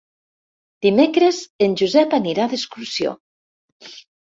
[0.85, 3.15] Dimecres en Josep anirà d'excursió.